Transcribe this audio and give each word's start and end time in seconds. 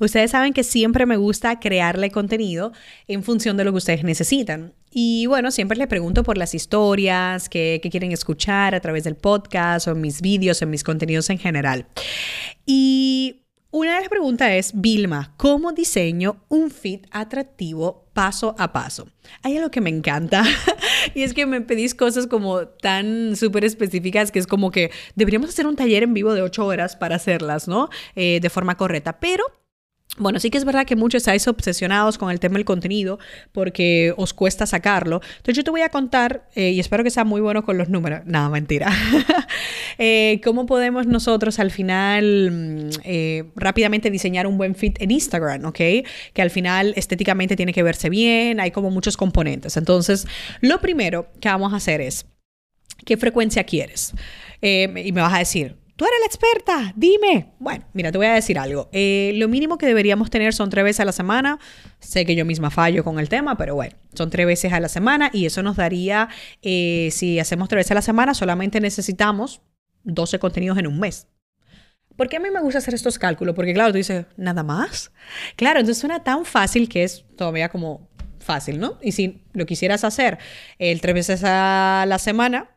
Ustedes 0.00 0.30
saben 0.30 0.52
que 0.52 0.64
siempre 0.64 1.06
me 1.06 1.16
gusta 1.16 1.60
crearle 1.60 2.10
contenido 2.10 2.72
en 3.06 3.22
función 3.22 3.56
de 3.56 3.64
lo 3.64 3.72
que 3.72 3.78
ustedes 3.78 4.04
necesitan. 4.04 4.74
Y 4.90 5.26
bueno, 5.26 5.50
siempre 5.50 5.76
les 5.76 5.88
pregunto 5.88 6.22
por 6.22 6.38
las 6.38 6.54
historias 6.54 7.48
que, 7.48 7.80
quieren 7.90 8.12
escuchar 8.12 8.74
a 8.74 8.80
través 8.80 9.04
del 9.04 9.16
podcast 9.16 9.88
o 9.88 9.90
en 9.90 10.00
mis 10.00 10.20
vídeos, 10.20 10.62
en 10.62 10.70
mis 10.70 10.84
contenidos 10.84 11.30
en 11.30 11.38
general. 11.38 11.86
Y 12.64 13.42
una 13.70 13.94
de 13.94 14.00
las 14.02 14.08
preguntas 14.08 14.52
es, 14.52 14.72
Vilma, 14.72 15.34
¿cómo 15.36 15.72
diseño 15.72 16.44
un 16.48 16.70
feed 16.70 17.06
atractivo 17.10 18.08
paso 18.12 18.54
a 18.56 18.72
paso? 18.72 19.08
Hay 19.42 19.56
algo 19.56 19.72
que 19.72 19.80
me 19.80 19.90
encanta 19.90 20.44
y 21.14 21.22
es 21.22 21.34
que 21.34 21.44
me 21.44 21.60
pedís 21.60 21.96
cosas 21.96 22.28
como 22.28 22.68
tan 22.68 23.34
súper 23.34 23.64
específicas 23.64 24.30
que 24.30 24.38
es 24.38 24.46
como 24.46 24.70
que 24.70 24.92
deberíamos 25.16 25.48
hacer 25.48 25.66
un 25.66 25.74
taller 25.74 26.04
en 26.04 26.14
vivo 26.14 26.34
de 26.34 26.42
ocho 26.42 26.64
horas 26.64 26.94
para 26.94 27.16
hacerlas, 27.16 27.66
¿no? 27.66 27.88
Eh, 28.14 28.38
de 28.40 28.48
forma 28.48 28.76
correcta, 28.76 29.18
pero 29.18 29.44
bueno, 30.16 30.38
sí 30.38 30.50
que 30.50 30.58
es 30.58 30.64
verdad 30.64 30.86
que 30.86 30.94
muchos 30.94 31.22
estáis 31.22 31.46
obsesionados 31.48 32.18
con 32.18 32.30
el 32.30 32.38
tema 32.38 32.54
del 32.54 32.64
contenido 32.64 33.18
porque 33.52 34.14
os 34.16 34.32
cuesta 34.32 34.64
sacarlo. 34.64 35.20
Entonces 35.38 35.56
yo 35.56 35.64
te 35.64 35.70
voy 35.70 35.80
a 35.80 35.88
contar, 35.88 36.48
eh, 36.54 36.70
y 36.70 36.80
espero 36.80 37.02
que 37.02 37.10
sea 37.10 37.24
muy 37.24 37.40
bueno 37.40 37.64
con 37.64 37.78
los 37.78 37.88
números, 37.88 38.20
nada, 38.24 38.48
mentira, 38.48 38.92
eh, 39.98 40.40
cómo 40.44 40.66
podemos 40.66 41.06
nosotros 41.06 41.58
al 41.58 41.72
final 41.72 42.50
mm, 42.52 42.90
eh, 43.04 43.44
rápidamente 43.56 44.10
diseñar 44.10 44.46
un 44.46 44.56
buen 44.56 44.76
fit 44.76 45.00
en 45.00 45.10
Instagram, 45.10 45.64
¿ok? 45.64 45.80
Que 46.32 46.42
al 46.42 46.50
final 46.50 46.92
estéticamente 46.96 47.56
tiene 47.56 47.72
que 47.72 47.82
verse 47.82 48.08
bien, 48.08 48.60
hay 48.60 48.70
como 48.70 48.90
muchos 48.90 49.16
componentes. 49.16 49.76
Entonces, 49.76 50.26
lo 50.60 50.80
primero 50.80 51.26
que 51.40 51.48
vamos 51.48 51.72
a 51.72 51.76
hacer 51.76 52.00
es, 52.00 52.26
¿qué 53.04 53.16
frecuencia 53.16 53.64
quieres? 53.64 54.12
y 54.62 55.12
me 55.12 55.20
vas 55.20 55.34
a 55.34 55.40
decir, 55.40 55.76
Tú 55.96 56.04
eres 56.04 56.18
la 56.20 56.26
experta, 56.26 56.92
dime. 56.96 57.52
Bueno, 57.60 57.84
mira, 57.92 58.10
te 58.10 58.18
voy 58.18 58.26
a 58.26 58.34
decir 58.34 58.58
algo. 58.58 58.88
Eh, 58.92 59.32
lo 59.36 59.46
mínimo 59.48 59.78
que 59.78 59.86
deberíamos 59.86 60.28
tener 60.28 60.52
son 60.52 60.68
tres 60.68 60.84
veces 60.84 61.00
a 61.00 61.04
la 61.04 61.12
semana. 61.12 61.60
Sé 62.00 62.26
que 62.26 62.34
yo 62.34 62.44
misma 62.44 62.70
fallo 62.70 63.04
con 63.04 63.20
el 63.20 63.28
tema, 63.28 63.56
pero 63.56 63.76
bueno, 63.76 63.94
son 64.12 64.28
tres 64.28 64.44
veces 64.44 64.72
a 64.72 64.80
la 64.80 64.88
semana 64.88 65.30
y 65.32 65.46
eso 65.46 65.62
nos 65.62 65.76
daría, 65.76 66.28
eh, 66.62 67.10
si 67.12 67.38
hacemos 67.38 67.68
tres 67.68 67.80
veces 67.80 67.92
a 67.92 67.94
la 67.94 68.02
semana, 68.02 68.34
solamente 68.34 68.80
necesitamos 68.80 69.60
12 70.02 70.40
contenidos 70.40 70.78
en 70.78 70.88
un 70.88 70.98
mes. 70.98 71.28
¿Por 72.16 72.28
qué 72.28 72.38
a 72.38 72.40
mí 72.40 72.50
me 72.50 72.60
gusta 72.60 72.78
hacer 72.78 72.94
estos 72.94 73.16
cálculos? 73.16 73.54
Porque 73.54 73.72
claro, 73.72 73.92
tú 73.92 73.98
dices, 73.98 74.26
¿nada 74.36 74.64
más? 74.64 75.12
Claro, 75.56 75.78
entonces 75.78 76.00
suena 76.00 76.24
tan 76.24 76.44
fácil 76.44 76.88
que 76.88 77.04
es 77.04 77.24
todavía 77.36 77.68
como 77.68 78.08
fácil, 78.40 78.78
¿no? 78.80 78.98
Y 79.00 79.12
si 79.12 79.44
lo 79.52 79.64
quisieras 79.64 80.04
hacer 80.04 80.38
el 80.78 81.00
tres 81.00 81.14
veces 81.14 81.42
a 81.44 82.04
la 82.06 82.18
semana, 82.18 82.73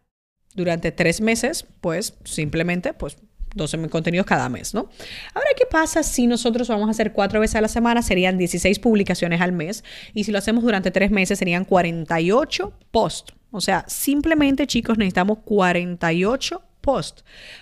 durante 0.54 0.92
tres 0.92 1.22
meses, 1.22 1.66
pues 1.82 2.16
simplemente, 2.24 2.94
pues 2.94 3.18
12 3.56 3.90
contenidos 3.90 4.26
cada 4.26 4.50
mes, 4.50 4.74
¿no? 4.74 4.90
Ahora, 5.34 5.50
¿qué 5.58 5.66
pasa 5.70 6.04
si 6.04 6.28
nosotros 6.28 6.68
vamos 6.68 6.88
a 6.88 6.92
hacer 6.92 7.14
cuatro 7.14 7.40
veces 7.40 7.56
a 7.56 7.62
la 7.62 7.68
semana? 7.68 8.02
Serían 8.02 8.38
16 8.38 8.80
publicaciones 8.80 9.42
al 9.42 9.52
mes. 9.52 9.84
Y 10.14 10.24
si 10.24 10.32
lo 10.32 10.38
hacemos 10.38 10.64
durante 10.64 10.92
tres 10.92 11.12
meses, 11.12 11.40
serían 11.40 11.66
48 11.66 12.74
posts. 12.92 13.34
O 13.52 13.62
sea, 13.62 13.86
simplemente, 13.88 14.68
chicos, 14.68 14.98
necesitamos 14.98 15.40
48 15.40 16.62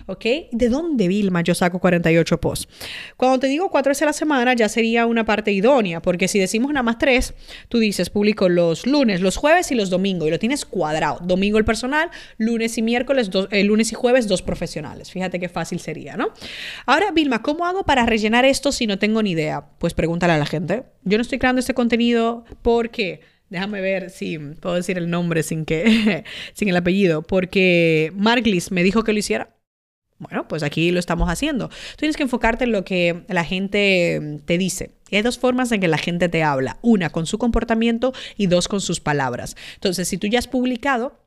¿Ok? 0.06 0.24
¿De 0.52 0.68
dónde, 0.68 1.08
Vilma, 1.08 1.40
yo 1.40 1.54
saco 1.54 1.80
48 1.80 2.40
posts? 2.40 2.68
Cuando 3.16 3.40
te 3.40 3.48
digo 3.48 3.70
cuatro 3.70 3.90
veces 3.90 4.02
a 4.02 4.06
la 4.06 4.12
semana, 4.12 4.54
ya 4.54 4.68
sería 4.68 5.06
una 5.06 5.24
parte 5.24 5.50
idónea, 5.50 6.00
porque 6.00 6.28
si 6.28 6.38
decimos 6.38 6.72
nada 6.72 6.84
más 6.84 6.98
tres, 6.98 7.34
tú 7.68 7.78
dices, 7.78 8.08
publico 8.08 8.48
los 8.48 8.86
lunes, 8.86 9.20
los 9.20 9.36
jueves 9.36 9.72
y 9.72 9.74
los 9.74 9.90
domingos, 9.90 10.28
y 10.28 10.30
lo 10.30 10.38
tienes 10.38 10.64
cuadrado. 10.64 11.18
Domingo 11.22 11.58
el 11.58 11.64
personal, 11.64 12.10
lunes 12.38 12.78
y 12.78 12.82
miércoles, 12.82 13.30
dos, 13.30 13.48
eh, 13.50 13.64
lunes 13.64 13.90
y 13.90 13.94
jueves, 13.96 14.28
dos 14.28 14.42
profesionales. 14.42 15.10
Fíjate 15.10 15.40
qué 15.40 15.48
fácil 15.48 15.80
sería, 15.80 16.16
¿no? 16.16 16.28
Ahora, 16.86 17.10
Vilma, 17.10 17.42
¿cómo 17.42 17.66
hago 17.66 17.82
para 17.84 18.06
rellenar 18.06 18.44
esto 18.44 18.70
si 18.70 18.86
no 18.86 18.98
tengo 18.98 19.22
ni 19.22 19.32
idea? 19.32 19.66
Pues 19.78 19.92
pregúntale 19.94 20.34
a 20.34 20.38
la 20.38 20.46
gente. 20.46 20.84
Yo 21.02 21.18
no 21.18 21.22
estoy 21.22 21.38
creando 21.38 21.60
este 21.60 21.74
contenido 21.74 22.44
porque 22.62 23.20
Déjame 23.48 23.80
ver 23.80 24.10
si 24.10 24.38
puedo 24.38 24.74
decir 24.74 24.98
el 24.98 25.08
nombre 25.08 25.42
sin 25.42 25.64
que 25.64 26.24
sin 26.54 26.68
el 26.68 26.76
apellido, 26.76 27.22
porque 27.22 28.12
Marglis 28.14 28.70
me 28.72 28.82
dijo 28.82 29.04
que 29.04 29.12
lo 29.12 29.18
hiciera. 29.18 29.56
Bueno, 30.18 30.48
pues 30.48 30.62
aquí 30.62 30.90
lo 30.92 30.98
estamos 30.98 31.28
haciendo. 31.28 31.68
Tú 31.68 31.96
tienes 31.98 32.16
que 32.16 32.22
enfocarte 32.22 32.64
en 32.64 32.72
lo 32.72 32.84
que 32.84 33.24
la 33.28 33.44
gente 33.44 34.40
te 34.46 34.56
dice. 34.56 34.92
hay 35.12 35.20
dos 35.20 35.38
formas 35.38 35.70
en 35.72 35.80
que 35.80 35.88
la 35.88 35.98
gente 35.98 36.30
te 36.30 36.42
habla. 36.42 36.78
Una, 36.80 37.10
con 37.10 37.26
su 37.26 37.36
comportamiento 37.36 38.14
y 38.36 38.46
dos, 38.46 38.66
con 38.66 38.80
sus 38.80 38.98
palabras. 38.98 39.56
Entonces, 39.74 40.08
si 40.08 40.16
tú 40.16 40.26
ya 40.26 40.38
has 40.38 40.48
publicado, 40.48 41.25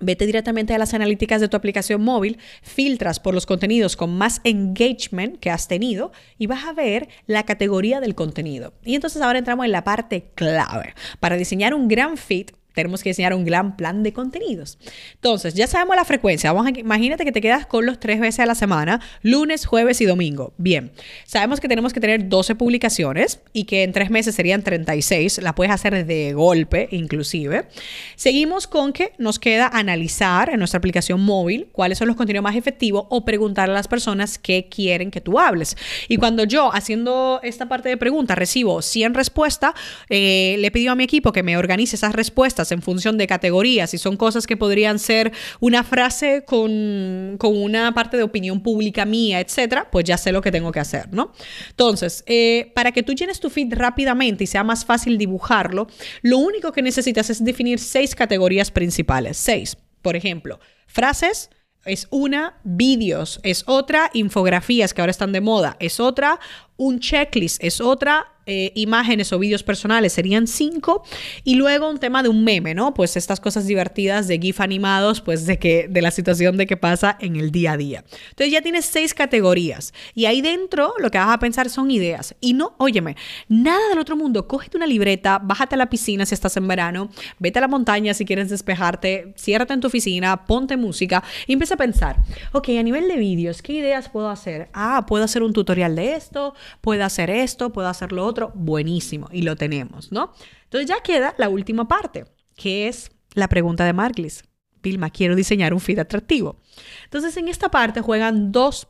Vete 0.00 0.26
directamente 0.26 0.74
a 0.74 0.78
las 0.78 0.94
analíticas 0.94 1.40
de 1.40 1.48
tu 1.48 1.56
aplicación 1.56 2.02
móvil, 2.02 2.38
filtras 2.62 3.20
por 3.20 3.34
los 3.34 3.46
contenidos 3.46 3.96
con 3.96 4.16
más 4.16 4.40
engagement 4.44 5.38
que 5.40 5.50
has 5.50 5.68
tenido 5.68 6.12
y 6.38 6.46
vas 6.46 6.64
a 6.64 6.72
ver 6.72 7.08
la 7.26 7.44
categoría 7.44 8.00
del 8.00 8.14
contenido. 8.14 8.72
Y 8.84 8.94
entonces 8.94 9.22
ahora 9.22 9.38
entramos 9.38 9.66
en 9.66 9.72
la 9.72 9.84
parte 9.84 10.30
clave. 10.34 10.94
Para 11.20 11.36
diseñar 11.36 11.74
un 11.74 11.88
gran 11.88 12.16
fit, 12.16 12.52
tenemos 12.78 13.02
que 13.02 13.10
diseñar 13.10 13.34
un 13.34 13.44
gran 13.44 13.76
plan 13.76 14.04
de 14.04 14.12
contenidos. 14.12 14.78
Entonces, 15.14 15.54
ya 15.54 15.66
sabemos 15.66 15.96
la 15.96 16.04
frecuencia. 16.04 16.52
Vamos 16.52 16.72
a, 16.72 16.78
imagínate 16.78 17.24
que 17.24 17.32
te 17.32 17.40
quedas 17.40 17.66
con 17.66 17.86
los 17.86 17.98
tres 17.98 18.20
veces 18.20 18.38
a 18.38 18.46
la 18.46 18.54
semana, 18.54 19.00
lunes, 19.22 19.66
jueves 19.66 20.00
y 20.00 20.04
domingo. 20.04 20.52
Bien, 20.58 20.92
sabemos 21.24 21.58
que 21.58 21.66
tenemos 21.66 21.92
que 21.92 21.98
tener 21.98 22.28
12 22.28 22.54
publicaciones 22.54 23.40
y 23.52 23.64
que 23.64 23.82
en 23.82 23.92
tres 23.92 24.10
meses 24.10 24.36
serían 24.36 24.62
36. 24.62 25.38
La 25.42 25.56
puedes 25.56 25.72
hacer 25.72 26.06
de 26.06 26.32
golpe, 26.34 26.88
inclusive. 26.92 27.66
Seguimos 28.14 28.68
con 28.68 28.92
que 28.92 29.12
nos 29.18 29.40
queda 29.40 29.66
analizar 29.66 30.50
en 30.50 30.60
nuestra 30.60 30.78
aplicación 30.78 31.20
móvil 31.20 31.68
cuáles 31.72 31.98
son 31.98 32.06
los 32.06 32.16
contenidos 32.16 32.44
más 32.44 32.54
efectivos 32.54 33.06
o 33.10 33.24
preguntar 33.24 33.68
a 33.70 33.72
las 33.72 33.88
personas 33.88 34.38
qué 34.38 34.68
quieren 34.70 35.10
que 35.10 35.20
tú 35.20 35.40
hables. 35.40 35.76
Y 36.06 36.16
cuando 36.16 36.44
yo, 36.44 36.72
haciendo 36.72 37.40
esta 37.42 37.68
parte 37.68 37.88
de 37.88 37.96
preguntas, 37.96 38.38
recibo 38.38 38.82
100 38.82 39.14
respuestas, 39.14 39.72
eh, 40.08 40.56
le 40.58 40.68
he 40.68 40.70
pedido 40.70 40.92
a 40.92 40.94
mi 40.94 41.04
equipo 41.04 41.32
que 41.32 41.42
me 41.42 41.56
organice 41.56 41.96
esas 41.96 42.14
respuestas 42.14 42.67
en 42.72 42.82
función 42.82 43.18
de 43.18 43.26
categorías 43.26 43.94
y 43.94 43.98
son 43.98 44.16
cosas 44.16 44.46
que 44.46 44.56
podrían 44.56 44.98
ser 44.98 45.32
una 45.60 45.84
frase 45.84 46.44
con, 46.44 47.36
con 47.38 47.56
una 47.56 47.92
parte 47.94 48.16
de 48.16 48.22
opinión 48.22 48.62
pública 48.62 49.04
mía, 49.04 49.40
etcétera, 49.40 49.90
pues 49.90 50.04
ya 50.04 50.18
sé 50.18 50.32
lo 50.32 50.40
que 50.40 50.50
tengo 50.50 50.72
que 50.72 50.80
hacer, 50.80 51.08
¿no? 51.12 51.32
Entonces, 51.70 52.24
eh, 52.26 52.72
para 52.74 52.92
que 52.92 53.02
tú 53.02 53.14
llenes 53.14 53.40
tu 53.40 53.50
feed 53.50 53.72
rápidamente 53.74 54.44
y 54.44 54.46
sea 54.46 54.64
más 54.64 54.84
fácil 54.84 55.18
dibujarlo, 55.18 55.88
lo 56.22 56.38
único 56.38 56.72
que 56.72 56.82
necesitas 56.82 57.30
es 57.30 57.44
definir 57.44 57.78
seis 57.78 58.14
categorías 58.14 58.70
principales. 58.70 59.36
Seis. 59.36 59.76
Por 60.02 60.16
ejemplo, 60.16 60.60
frases, 60.86 61.50
es 61.84 62.06
una, 62.10 62.60
vídeos 62.64 63.40
es 63.42 63.64
otra, 63.66 64.10
infografías 64.12 64.92
que 64.92 65.00
ahora 65.00 65.10
están 65.10 65.32
de 65.32 65.40
moda 65.40 65.76
es 65.80 66.00
otra, 66.00 66.38
un 66.78 67.00
checklist 67.00 67.62
es 67.62 67.80
otra, 67.82 68.38
eh, 68.50 68.72
imágenes 68.76 69.30
o 69.34 69.38
vídeos 69.38 69.62
personales 69.62 70.14
serían 70.14 70.46
cinco. 70.46 71.04
Y 71.44 71.56
luego 71.56 71.90
un 71.90 71.98
tema 71.98 72.22
de 72.22 72.30
un 72.30 72.44
meme, 72.44 72.74
¿no? 72.74 72.94
Pues 72.94 73.14
estas 73.18 73.40
cosas 73.40 73.66
divertidas 73.66 74.26
de 74.26 74.38
GIF 74.38 74.62
animados, 74.62 75.20
pues 75.20 75.44
de 75.44 75.58
que, 75.58 75.86
de 75.86 76.00
la 76.00 76.10
situación 76.10 76.56
de 76.56 76.66
que 76.66 76.78
pasa 76.78 77.18
en 77.20 77.36
el 77.36 77.50
día 77.50 77.72
a 77.72 77.76
día. 77.76 78.04
Entonces 78.30 78.50
ya 78.50 78.62
tienes 78.62 78.86
seis 78.86 79.12
categorías. 79.12 79.92
Y 80.14 80.24
ahí 80.24 80.40
dentro 80.40 80.94
lo 80.98 81.10
que 81.10 81.18
vas 81.18 81.28
a 81.28 81.38
pensar 81.38 81.68
son 81.68 81.90
ideas. 81.90 82.34
Y 82.40 82.54
no, 82.54 82.74
óyeme, 82.78 83.16
nada 83.48 83.86
del 83.90 83.98
otro 83.98 84.16
mundo. 84.16 84.48
Cógete 84.48 84.78
una 84.78 84.86
libreta, 84.86 85.38
bájate 85.38 85.74
a 85.74 85.78
la 85.78 85.90
piscina 85.90 86.24
si 86.24 86.32
estás 86.32 86.56
en 86.56 86.66
verano, 86.66 87.10
vete 87.38 87.58
a 87.58 87.60
la 87.60 87.68
montaña 87.68 88.14
si 88.14 88.24
quieres 88.24 88.48
despejarte, 88.48 89.34
ciérrate 89.36 89.74
en 89.74 89.80
tu 89.80 89.88
oficina, 89.88 90.46
ponte 90.46 90.78
música 90.78 91.22
y 91.46 91.52
empieza 91.52 91.74
a 91.74 91.76
pensar, 91.76 92.16
ok, 92.52 92.70
a 92.78 92.82
nivel 92.82 93.08
de 93.08 93.16
vídeos, 93.16 93.60
¿qué 93.60 93.74
ideas 93.74 94.08
puedo 94.08 94.30
hacer? 94.30 94.70
Ah, 94.72 95.04
puedo 95.06 95.24
hacer 95.24 95.42
un 95.42 95.52
tutorial 95.52 95.94
de 95.94 96.14
esto, 96.14 96.54
puedo 96.80 97.04
hacer 97.04 97.30
esto, 97.30 97.72
puedo 97.72 97.88
hacer 97.88 98.12
lo 98.12 98.24
otro 98.24 98.52
buenísimo, 98.54 99.28
y 99.32 99.42
lo 99.42 99.56
tenemos, 99.56 100.12
¿no? 100.12 100.32
Entonces 100.64 100.88
ya 100.88 101.02
queda 101.02 101.34
la 101.38 101.48
última 101.48 101.88
parte, 101.88 102.24
que 102.56 102.88
es 102.88 103.10
la 103.34 103.48
pregunta 103.48 103.84
de 103.84 103.92
Marglis. 103.92 104.44
Vilma, 104.82 105.10
quiero 105.10 105.34
diseñar 105.34 105.74
un 105.74 105.80
feed 105.80 105.98
atractivo. 105.98 106.60
Entonces 107.04 107.36
en 107.36 107.48
esta 107.48 107.70
parte 107.70 108.00
juegan 108.00 108.52
dos 108.52 108.88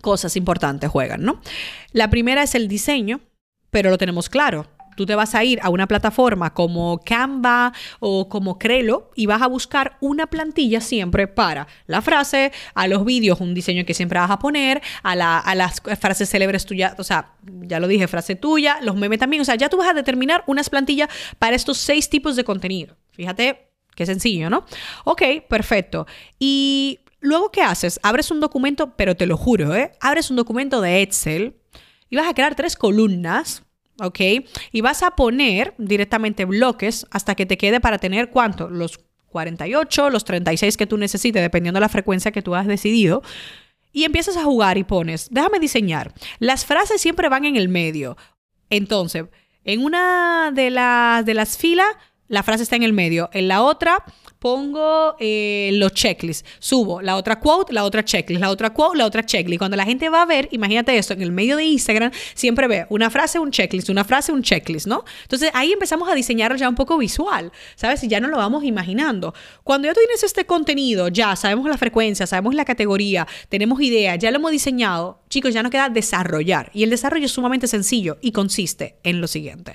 cosas 0.00 0.36
importantes, 0.36 0.88
juegan, 0.90 1.22
¿no? 1.22 1.40
La 1.92 2.08
primera 2.08 2.42
es 2.42 2.54
el 2.54 2.68
diseño, 2.68 3.20
pero 3.70 3.90
lo 3.90 3.98
tenemos 3.98 4.28
claro 4.28 4.66
tú 5.00 5.06
te 5.06 5.14
vas 5.14 5.34
a 5.34 5.42
ir 5.42 5.58
a 5.62 5.70
una 5.70 5.86
plataforma 5.86 6.52
como 6.52 7.00
Canva 7.02 7.72
o 8.00 8.28
como 8.28 8.58
Crelo 8.58 9.10
y 9.14 9.24
vas 9.24 9.40
a 9.40 9.46
buscar 9.46 9.96
una 10.00 10.26
plantilla 10.26 10.82
siempre 10.82 11.26
para 11.26 11.66
la 11.86 12.02
frase, 12.02 12.52
a 12.74 12.86
los 12.86 13.02
vídeos, 13.06 13.40
un 13.40 13.54
diseño 13.54 13.86
que 13.86 13.94
siempre 13.94 14.18
vas 14.18 14.30
a 14.30 14.38
poner, 14.38 14.82
a, 15.02 15.16
las 15.54 15.80
frases 15.98 16.28
célebres 16.28 16.66
tuyas, 16.66 16.96
o 16.98 17.02
sea, 17.02 17.32
ya 17.62 17.80
lo 17.80 17.88
dije, 17.88 18.08
frase 18.08 18.36
tuya, 18.36 18.78
los 18.82 18.94
memes 18.94 19.18
también, 19.18 19.40
o 19.40 19.44
sea, 19.46 19.54
ya 19.54 19.70
tú 19.70 19.78
vas 19.78 19.88
a 19.88 19.94
determinar 19.94 20.44
unas 20.46 20.68
plantillas 20.68 21.08
para 21.38 21.56
estos 21.56 21.78
seis 21.78 22.10
tipos 22.10 22.36
de 22.36 22.44
contenido. 22.44 22.94
Fíjate 23.12 23.70
Qué 23.96 24.04
sencillo, 24.04 24.50
¿no? 24.50 24.66
Ok, 25.04 25.22
perfecto. 25.48 26.06
Y 26.38 27.00
luego, 27.20 27.50
¿qué 27.50 27.62
haces? 27.62 27.98
Abres 28.02 28.30
un 28.30 28.40
documento, 28.40 28.94
pero 28.96 29.16
te 29.16 29.26
lo 29.26 29.38
juro, 29.38 29.74
¿eh? 29.74 29.92
Abres 30.00 30.30
un 30.30 30.36
documento 30.36 30.80
de 30.82 31.00
Excel 31.00 31.56
y 32.10 32.16
vas 32.16 32.28
a 32.28 32.34
crear 32.34 32.54
tres 32.54 32.76
columnas 32.76 33.64
¿ok? 34.00 34.20
Y 34.72 34.80
vas 34.80 35.02
a 35.02 35.12
poner 35.12 35.74
directamente 35.78 36.44
bloques 36.44 37.06
hasta 37.10 37.34
que 37.34 37.46
te 37.46 37.58
quede 37.58 37.80
para 37.80 37.98
tener 37.98 38.30
cuánto? 38.30 38.68
Los 38.68 39.00
48, 39.30 40.10
los 40.10 40.24
36 40.24 40.76
que 40.76 40.86
tú 40.86 40.96
necesites, 40.96 41.42
dependiendo 41.42 41.78
de 41.78 41.82
la 41.82 41.88
frecuencia 41.88 42.32
que 42.32 42.42
tú 42.42 42.54
has 42.54 42.66
decidido. 42.66 43.22
Y 43.92 44.04
empiezas 44.04 44.36
a 44.36 44.44
jugar 44.44 44.78
y 44.78 44.84
pones, 44.84 45.28
déjame 45.30 45.58
diseñar. 45.58 46.12
Las 46.38 46.64
frases 46.64 47.00
siempre 47.00 47.28
van 47.28 47.44
en 47.44 47.56
el 47.56 47.68
medio. 47.68 48.16
Entonces, 48.68 49.24
en 49.64 49.84
una 49.84 50.52
de 50.52 50.70
las, 50.70 51.24
de 51.24 51.34
las 51.34 51.58
filas, 51.58 51.88
la 52.30 52.44
frase 52.44 52.62
está 52.62 52.76
en 52.76 52.84
el 52.84 52.92
medio. 52.92 53.28
En 53.32 53.48
la 53.48 53.62
otra, 53.62 54.04
pongo 54.38 55.16
eh, 55.18 55.70
los 55.74 55.92
checklists. 55.92 56.48
Subo 56.60 57.02
la 57.02 57.16
otra 57.16 57.40
quote, 57.40 57.72
la 57.72 57.84
otra 57.84 58.04
checklist, 58.04 58.40
la 58.40 58.50
otra 58.50 58.70
quote, 58.70 58.96
la 58.96 59.04
otra 59.04 59.26
checklist. 59.26 59.58
Cuando 59.58 59.76
la 59.76 59.84
gente 59.84 60.08
va 60.08 60.22
a 60.22 60.26
ver, 60.26 60.48
imagínate 60.52 60.96
esto, 60.96 61.12
en 61.12 61.22
el 61.22 61.32
medio 61.32 61.56
de 61.56 61.64
Instagram 61.64 62.12
siempre 62.34 62.68
ve 62.68 62.86
una 62.88 63.10
frase, 63.10 63.40
un 63.40 63.50
checklist, 63.50 63.90
una 63.90 64.04
frase, 64.04 64.30
un 64.30 64.42
checklist, 64.42 64.86
¿no? 64.86 65.04
Entonces 65.22 65.50
ahí 65.54 65.72
empezamos 65.72 66.08
a 66.08 66.14
diseñar 66.14 66.56
ya 66.56 66.68
un 66.68 66.76
poco 66.76 66.96
visual, 66.98 67.50
¿sabes? 67.74 68.02
Y 68.04 68.08
ya 68.08 68.20
no 68.20 68.28
lo 68.28 68.36
vamos 68.36 68.62
imaginando. 68.62 69.34
Cuando 69.64 69.88
ya 69.88 69.92
tú 69.92 70.00
tienes 70.00 70.22
este 70.22 70.46
contenido, 70.46 71.08
ya 71.08 71.34
sabemos 71.34 71.68
la 71.68 71.78
frecuencia, 71.78 72.28
sabemos 72.28 72.54
la 72.54 72.64
categoría, 72.64 73.26
tenemos 73.48 73.80
idea, 73.80 74.14
ya 74.14 74.30
lo 74.30 74.36
hemos 74.36 74.52
diseñado, 74.52 75.20
chicos, 75.28 75.52
ya 75.52 75.64
no 75.64 75.70
queda 75.70 75.88
desarrollar. 75.88 76.70
Y 76.72 76.84
el 76.84 76.90
desarrollo 76.90 77.26
es 77.26 77.32
sumamente 77.32 77.66
sencillo 77.66 78.18
y 78.20 78.30
consiste 78.30 79.00
en 79.02 79.20
lo 79.20 79.26
siguiente 79.26 79.74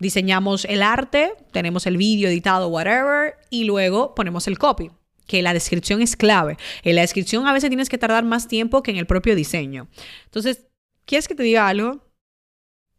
diseñamos 0.00 0.64
el 0.64 0.82
arte, 0.82 1.32
tenemos 1.52 1.86
el 1.86 1.96
vídeo 1.96 2.28
editado, 2.28 2.68
whatever, 2.68 3.36
y 3.50 3.64
luego 3.64 4.14
ponemos 4.14 4.48
el 4.48 4.58
copy 4.58 4.90
que 5.30 5.42
la 5.42 5.54
descripción 5.54 6.02
es 6.02 6.16
clave. 6.16 6.56
En 6.82 6.96
la 6.96 7.02
descripción 7.02 7.46
a 7.46 7.52
veces 7.52 7.70
tienes 7.70 7.88
que 7.88 7.98
tardar 7.98 8.24
más 8.24 8.48
tiempo 8.48 8.82
que 8.82 8.90
en 8.90 8.96
el 8.96 9.06
propio 9.06 9.36
diseño. 9.36 9.86
Entonces, 10.24 10.66
¿quieres 11.04 11.28
que 11.28 11.36
te 11.36 11.44
diga 11.44 11.68
algo? 11.68 12.04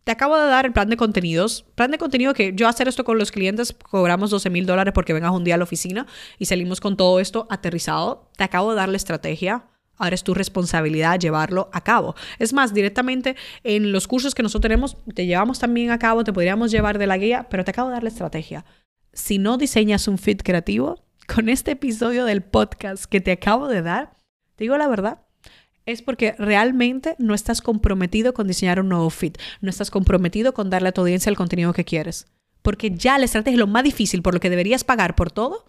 Te 0.06 0.13
acabo 0.13 0.38
de 0.38 0.48
dar 0.48 0.65
el 0.65 0.71
plan 0.71 0.89
de 0.89 0.95
contenidos. 0.95 1.65
Plan 1.75 1.92
de 1.92 1.98
contenido 1.98 2.33
que 2.33 2.53
yo 2.56 2.69
hacer 2.69 2.88
esto 2.88 3.03
con 3.03 3.18
los 3.18 3.31
clientes, 3.31 3.75
cobramos 3.83 4.30
12 4.30 4.50
mil 4.50 4.65
dólares 4.65 4.94
porque 4.95 5.12
vengas 5.12 5.31
un 5.31 5.44
día 5.44 5.56
a 5.56 5.57
la 5.57 5.65
oficina 5.65 6.07
y 6.39 6.45
salimos 6.45 6.80
con 6.80 6.95
todo 6.95 7.19
esto 7.19 7.48
aterrizado. 7.50 8.30
Te 8.38 8.45
acabo 8.45 8.71
de 8.71 8.77
dar 8.77 8.88
la 8.88 8.98
estrategia. 8.98 9.65
Ahora 10.01 10.15
es 10.15 10.24
tu 10.24 10.33
responsabilidad 10.33 11.19
llevarlo 11.19 11.69
a 11.74 11.81
cabo. 11.81 12.15
Es 12.39 12.53
más, 12.53 12.74
directamente 12.74 13.36
en 13.63 13.92
los 13.92 14.07
cursos 14.07 14.33
que 14.33 14.42
nosotros 14.42 14.68
tenemos, 14.68 14.98
te 15.13 15.27
llevamos 15.27 15.59
también 15.59 15.92
a 15.92 16.00
cabo, 16.00 16.24
te 16.24 16.33
podríamos 16.33 16.71
llevar 16.71 16.98
de 16.98 17.06
la 17.06 17.19
guía, 17.19 17.45
pero 17.51 17.63
te 17.63 17.69
acabo 17.69 17.89
de 17.89 17.94
dar 17.94 18.03
la 18.03 18.09
estrategia. 18.09 18.65
Si 19.13 19.38
no 19.38 19.59
diseñas 19.59 20.07
un 20.07 20.18
fit 20.18 20.42
creativo, 20.42 21.03
con 21.27 21.50
este 21.50 21.71
episodio 21.71 22.25
del 22.25 22.42
podcast 22.42 23.06
que 23.06 23.21
te 23.21 23.31
acabo 23.31 23.68
de 23.68 23.83
dar, 23.83 24.18
te 24.56 24.63
digo 24.63 24.75
la 24.75 24.88
verdad, 24.88 25.19
es 25.86 26.01
porque 26.01 26.33
realmente 26.39 27.15
no 27.19 27.36
estás 27.36 27.62
comprometido 27.62 28.33
con 28.33 28.48
diseñar 28.48 28.80
un 28.80 28.89
nuevo 28.89 29.12
fit, 29.12 29.38
no 29.62 29.69
estás 29.69 29.92
comprometido 29.92 30.56
con 30.56 30.71
darle 30.71 30.89
a 30.89 30.92
tu 30.94 31.01
audiencia 31.01 31.30
el 31.30 31.38
contenido 31.38 31.74
que 31.74 31.86
quieres, 31.86 32.25
porque 32.63 32.89
ya 32.89 33.19
la 33.19 33.25
estrategia 33.25 33.56
es 33.56 33.59
lo 33.59 33.68
más 33.68 33.83
difícil 33.83 34.24
por 34.24 34.33
lo 34.33 34.39
que 34.39 34.50
deberías 34.50 34.83
pagar 34.83 35.15
por 35.15 35.31
todo 35.31 35.65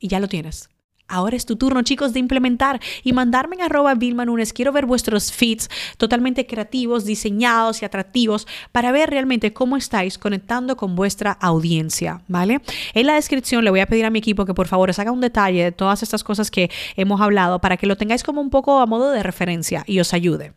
y 0.00 0.08
ya 0.08 0.18
lo 0.18 0.26
tienes. 0.26 0.70
Ahora 1.10 1.36
es 1.36 1.44
tu 1.44 1.56
turno, 1.56 1.82
chicos, 1.82 2.12
de 2.12 2.20
implementar 2.20 2.80
y 3.02 3.12
mandarme 3.12 3.56
en 3.56 3.62
arroba 3.62 3.94
Vilma. 3.94 4.24
Quiero 4.54 4.72
ver 4.72 4.86
vuestros 4.86 5.32
feeds 5.32 5.68
totalmente 5.96 6.46
creativos, 6.46 7.04
diseñados 7.04 7.82
y 7.82 7.84
atractivos 7.84 8.46
para 8.70 8.92
ver 8.92 9.10
realmente 9.10 9.52
cómo 9.52 9.76
estáis 9.76 10.18
conectando 10.18 10.76
con 10.76 10.94
vuestra 10.94 11.32
audiencia, 11.32 12.22
¿vale? 12.28 12.60
En 12.94 13.06
la 13.06 13.14
descripción 13.14 13.64
le 13.64 13.70
voy 13.70 13.80
a 13.80 13.86
pedir 13.86 14.04
a 14.04 14.10
mi 14.10 14.20
equipo 14.20 14.46
que 14.46 14.54
por 14.54 14.68
favor 14.68 14.90
os 14.90 14.98
haga 14.98 15.10
un 15.10 15.20
detalle 15.20 15.64
de 15.64 15.72
todas 15.72 16.02
estas 16.02 16.22
cosas 16.22 16.50
que 16.50 16.70
hemos 16.96 17.20
hablado 17.20 17.60
para 17.60 17.76
que 17.76 17.86
lo 17.86 17.96
tengáis 17.96 18.22
como 18.22 18.40
un 18.40 18.50
poco 18.50 18.78
a 18.78 18.86
modo 18.86 19.10
de 19.10 19.22
referencia 19.22 19.82
y 19.86 19.98
os 20.00 20.14
ayude. 20.14 20.52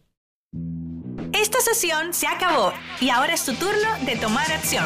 Esta 1.34 1.60
sesión 1.62 2.14
se 2.14 2.28
acabó 2.28 2.74
y 3.02 3.10
ahora 3.10 3.34
es 3.34 3.44
tu 3.44 3.54
turno 3.54 3.90
de 4.06 4.16
tomar 4.18 4.52
acción. 4.52 4.86